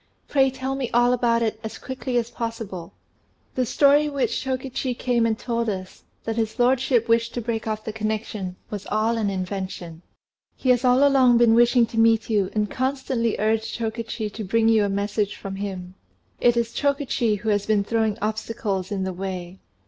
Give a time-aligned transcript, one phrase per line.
[0.27, 2.91] Pray tell me all about it as quickly as possible."
[3.53, 7.83] "The story which Chokichi came and told us, that his lordship wished to break off
[7.85, 10.01] the connection, was all an invention.
[10.55, 14.69] He has all along been wishing to meet you, and constantly urged Chokichi to bring
[14.69, 15.93] you a message from him.
[16.39, 19.59] It is Chokichi who has been throwing obstacles in the way.